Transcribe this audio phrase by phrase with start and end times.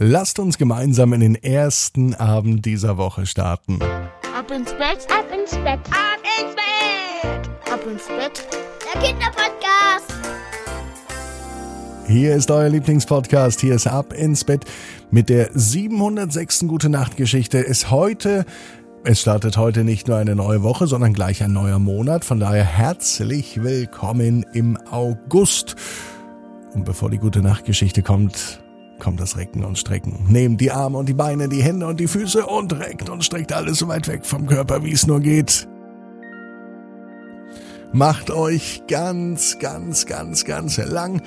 [0.00, 3.80] Lasst uns gemeinsam in den ersten Abend dieser Woche starten.
[3.82, 8.46] Ab ins Bett, ab ins Bett, ab ins Bett, ab ins Bett.
[8.94, 10.14] Der Kinderpodcast.
[12.06, 13.60] Hier ist euer Lieblingspodcast.
[13.60, 14.66] Hier ist Ab ins Bett
[15.10, 16.68] mit der 706.
[16.68, 17.58] Gute Nacht Geschichte.
[17.58, 18.46] Ist heute
[19.02, 22.24] es startet heute nicht nur eine neue Woche, sondern gleich ein neuer Monat.
[22.24, 25.74] Von daher herzlich willkommen im August.
[26.72, 28.60] Und bevor die gute Nachtgeschichte kommt,
[28.98, 30.26] kommt das Recken und Strecken.
[30.28, 33.52] Nehmt die Arme und die Beine, die Hände und die Füße und reckt und streckt
[33.52, 35.68] alles so weit weg vom Körper, wie es nur geht.
[37.92, 41.22] Macht euch ganz, ganz, ganz, ganz lang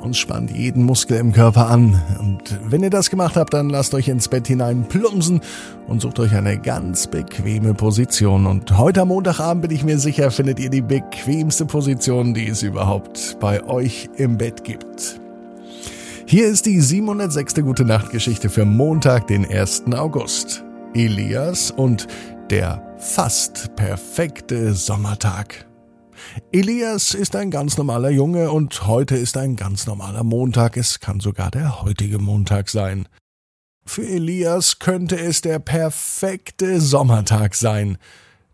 [0.00, 2.00] und spannt jeden Muskel im Körper an.
[2.18, 5.40] Und wenn ihr das gemacht habt, dann lasst euch ins Bett hinein plumpsen
[5.86, 8.46] und sucht euch eine ganz bequeme Position.
[8.46, 12.62] Und heute am Montagabend bin ich mir sicher, findet ihr die bequemste Position, die es
[12.62, 15.19] überhaupt bei euch im Bett gibt.
[16.30, 17.56] Hier ist die 706.
[17.56, 19.86] Gute Nacht Geschichte für Montag, den 1.
[19.94, 20.62] August.
[20.94, 22.06] Elias und
[22.50, 25.66] der fast perfekte Sommertag.
[26.52, 30.76] Elias ist ein ganz normaler Junge und heute ist ein ganz normaler Montag.
[30.76, 33.08] Es kann sogar der heutige Montag sein.
[33.84, 37.98] Für Elias könnte es der perfekte Sommertag sein,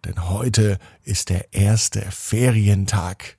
[0.06, 3.36] denn heute ist der erste Ferientag.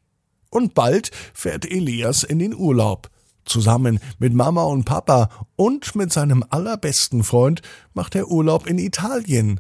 [0.51, 3.09] Und bald fährt Elias in den Urlaub.
[3.47, 7.61] Zusammen mit Mama und Papa und mit seinem allerbesten Freund
[7.93, 9.59] macht er Urlaub in Italien.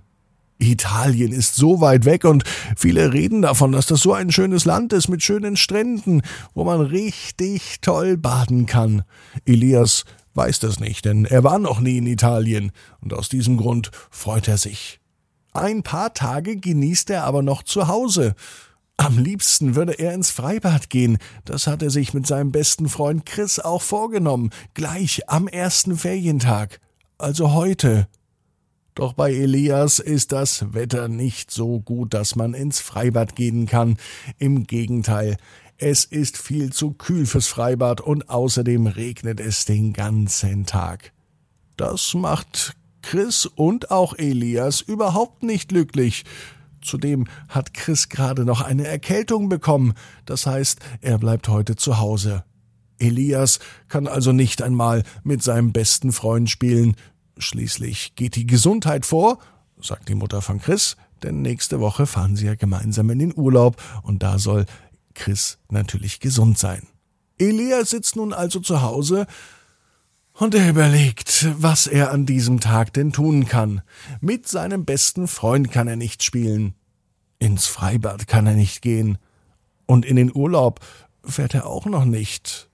[0.59, 2.43] Italien ist so weit weg und
[2.75, 6.21] viele reden davon, dass das so ein schönes Land ist mit schönen Stränden,
[6.53, 9.03] wo man richtig toll baden kann.
[9.45, 13.91] Elias weiß das nicht, denn er war noch nie in Italien und aus diesem Grund
[14.09, 14.99] freut er sich.
[15.53, 18.35] Ein paar Tage genießt er aber noch zu Hause.
[18.97, 21.19] Am liebsten würde er ins Freibad gehen.
[21.45, 24.49] Das hat er sich mit seinem besten Freund Chris auch vorgenommen.
[24.73, 26.81] Gleich am ersten Ferientag.
[27.19, 28.07] Also heute.
[28.95, 33.97] Doch bei Elias ist das Wetter nicht so gut, dass man ins Freibad gehen kann.
[34.39, 35.37] Im Gegenteil,
[35.77, 41.13] es ist viel zu kühl fürs Freibad und außerdem regnet es den ganzen Tag.
[41.77, 46.25] Das macht Chris und auch Elias überhaupt nicht glücklich.
[46.87, 49.93] Zudem hat Chris gerade noch eine Erkältung bekommen,
[50.25, 52.43] das heißt, er bleibt heute zu Hause.
[52.99, 53.59] Elias
[53.89, 56.95] kann also nicht einmal mit seinem besten Freund spielen,
[57.39, 59.39] Schließlich geht die Gesundheit vor,
[59.79, 63.81] sagt die Mutter von Chris, denn nächste Woche fahren sie ja gemeinsam in den Urlaub
[64.03, 64.65] und da soll
[65.13, 66.87] Chris natürlich gesund sein.
[67.37, 69.27] Elia sitzt nun also zu Hause
[70.37, 73.81] und er überlegt, was er an diesem Tag denn tun kann.
[74.21, 76.75] Mit seinem besten Freund kann er nicht spielen.
[77.39, 79.17] Ins Freibad kann er nicht gehen.
[79.85, 80.79] Und in den Urlaub
[81.23, 82.69] fährt er auch noch nicht.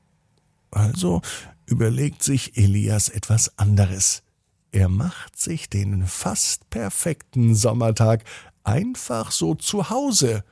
[0.72, 1.22] Also
[1.66, 4.24] überlegt sich Elias etwas anderes.
[4.72, 8.24] Er macht sich den fast perfekten Sommertag
[8.64, 10.44] einfach so zu Hause.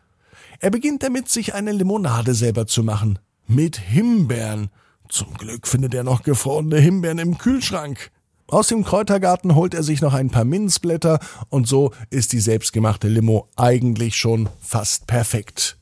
[0.60, 3.20] Er beginnt damit, sich eine Limonade selber zu machen.
[3.48, 4.70] Mit Himbeeren.
[5.12, 8.12] Zum Glück findet er noch gefrorene Himbeeren im Kühlschrank.
[8.48, 13.10] Aus dem Kräutergarten holt er sich noch ein paar Minzblätter und so ist die selbstgemachte
[13.10, 15.78] Limo eigentlich schon fast perfekt.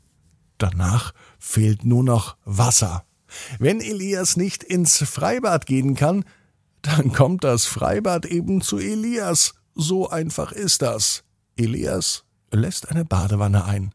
[0.58, 3.04] Danach fehlt nur noch Wasser.
[3.60, 6.26] Wenn Elias nicht ins Freibad gehen kann,
[6.82, 9.54] dann kommt das Freibad eben zu Elias.
[9.76, 11.24] So einfach ist das.
[11.56, 13.94] Elias lässt eine Badewanne ein.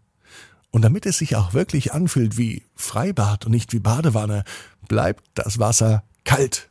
[0.75, 4.43] Und damit es sich auch wirklich anfühlt wie Freibad und nicht wie Badewanne,
[4.89, 6.69] bleibt das Wasser kalt.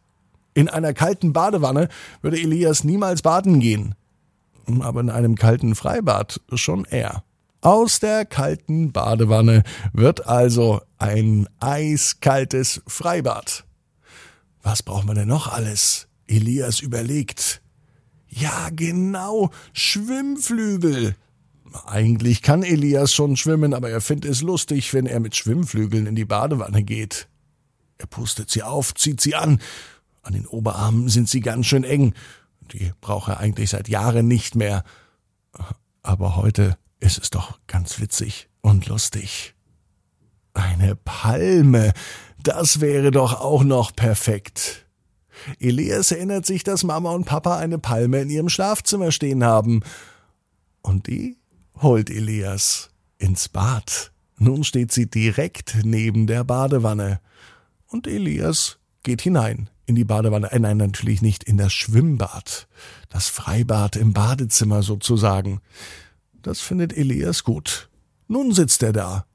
[0.53, 1.87] In einer kalten Badewanne
[2.21, 3.95] würde Elias niemals baden gehen.
[4.81, 7.23] Aber in einem kalten Freibad schon er.
[7.61, 13.63] Aus der kalten Badewanne wird also ein eiskaltes Freibad.
[14.63, 16.09] Was braucht man denn noch alles?
[16.27, 17.61] Elias überlegt.
[18.27, 21.15] Ja, genau, Schwimmflügel.
[21.85, 26.16] Eigentlich kann Elias schon schwimmen, aber er findet es lustig, wenn er mit Schwimmflügeln in
[26.16, 27.28] die Badewanne geht.
[27.97, 29.59] Er pustet sie auf, zieht sie an.
[30.22, 32.13] An den Oberarmen sind sie ganz schön eng.
[32.72, 34.83] Die braucht er eigentlich seit Jahren nicht mehr.
[36.01, 39.56] Aber heute ist es doch ganz witzig und lustig.
[40.53, 41.94] Eine Palme,
[42.42, 44.86] das wäre doch auch noch perfekt.
[45.59, 49.81] Elias erinnert sich, dass Mama und Papa eine Palme in ihrem Schlafzimmer stehen haben.
[50.81, 51.38] Und die
[51.81, 54.11] holt Elias ins Bad.
[54.37, 57.19] Nun steht sie direkt neben der Badewanne.
[57.87, 60.51] Und Elias geht hinein in die Badewanne.
[60.51, 62.67] Äh, nein, natürlich nicht in das Schwimmbad.
[63.09, 65.61] Das Freibad im Badezimmer sozusagen.
[66.41, 67.89] Das findet Elias gut.
[68.27, 69.25] Nun sitzt er da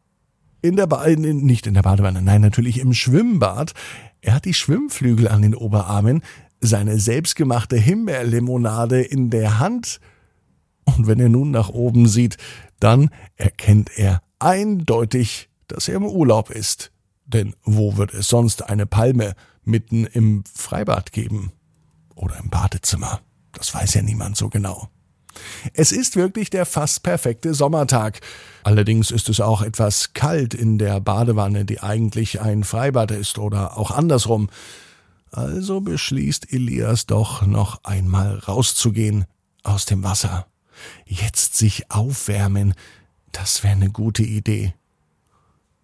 [0.61, 3.75] in der ba nicht in der Badewanne, nein, natürlich im Schwimmbad.
[4.21, 6.23] Er hat die Schwimmflügel an den Oberarmen.
[6.61, 10.01] seine selbstgemachte Himbeerlimonade in der Hand.
[10.97, 12.37] Und wenn er nun nach oben sieht,
[12.81, 16.93] dann erkennt er eindeutig, dass er im Urlaub ist.
[17.27, 21.53] Denn wo wird es sonst eine Palme mitten im Freibad geben?
[22.15, 23.21] Oder im Badezimmer?
[23.53, 24.89] Das weiß ja niemand so genau.
[25.73, 28.21] Es ist wirklich der fast perfekte Sommertag.
[28.65, 33.77] Allerdings ist es auch etwas kalt in der Badewanne, die eigentlich ein Freibad ist oder
[33.77, 34.49] auch andersrum.
[35.31, 39.27] Also beschließt Elias doch noch einmal rauszugehen
[39.63, 40.47] aus dem Wasser.
[41.07, 42.75] Jetzt sich aufwärmen,
[43.33, 44.75] das wäre eine gute Idee.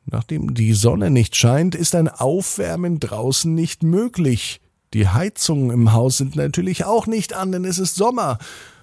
[0.07, 4.61] Nachdem die Sonne nicht scheint, ist ein Aufwärmen draußen nicht möglich.
[4.93, 8.39] Die Heizungen im Haus sind natürlich auch nicht an, denn es ist Sommer.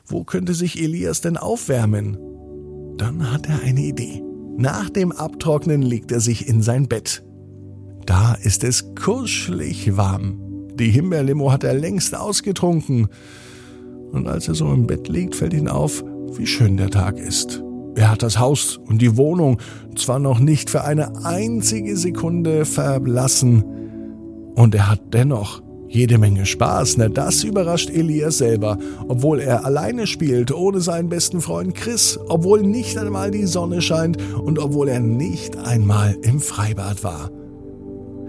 [0.06, 2.18] Wo könnte sich Elias denn aufwärmen?
[2.98, 4.22] Dann hat er eine Idee.
[4.58, 7.24] Nach dem Abtrocknen legt er sich in sein Bett.
[8.06, 10.40] Da ist es kuschelig warm.
[10.76, 13.08] Die Himbeerlimo hat er längst ausgetrunken.
[14.12, 16.04] Und als er so im Bett liegt, fällt ihm auf,
[16.36, 17.64] wie schön der Tag ist.
[17.96, 19.58] Er hat das Haus und die Wohnung
[19.96, 23.66] zwar noch nicht für eine einzige Sekunde verlassen,
[24.56, 28.78] und er hat dennoch jede Menge Spaß, na das überrascht Elias selber,
[29.08, 34.18] obwohl er alleine spielt, ohne seinen besten Freund Chris, obwohl nicht einmal die Sonne scheint
[34.34, 37.30] und obwohl er nicht einmal im Freibad war.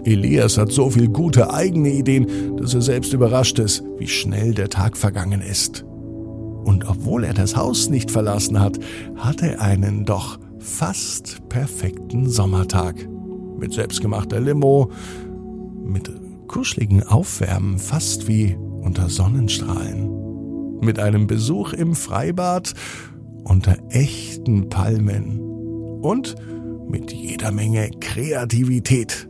[0.05, 4.69] Elias hat so viel gute eigene Ideen, dass er selbst überrascht ist, wie schnell der
[4.69, 5.85] Tag vergangen ist.
[6.63, 8.79] Und obwohl er das Haus nicht verlassen hat,
[9.15, 13.07] hat er einen doch fast perfekten Sommertag.
[13.57, 14.89] Mit selbstgemachter Limo,
[15.83, 16.11] mit
[16.47, 20.79] kuscheligen Aufwärmen, fast wie unter Sonnenstrahlen.
[20.81, 22.73] Mit einem Besuch im Freibad
[23.43, 25.39] unter echten Palmen.
[26.01, 26.35] Und
[26.89, 29.29] mit jeder Menge Kreativität.